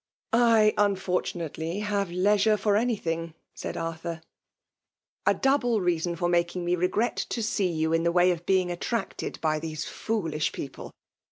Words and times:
"I, 0.33 0.73
unfortunately, 0.79 1.81
have 1.81 2.09
leisure 2.09 2.57
for 2.57 2.75
any 2.75 2.95
thing/* 2.95 3.35
said 3.53 3.77
Arthur. 3.77 4.23
*' 4.75 5.25
A 5.27 5.35
double 5.35 5.79
reason 5.79 6.15
for 6.15 6.27
making 6.27 6.65
me 6.65 6.75
regret 6.75 7.17
to 7.29 7.43
see 7.43 7.69
you 7.71 7.93
in 7.93 8.01
the 8.01 8.11
way 8.11 8.31
of 8.31 8.47
being 8.47 8.71
attracted 8.71 9.37
by 9.41 9.59
these 9.59 9.85
foolish 9.85 10.53
people. 10.53 10.89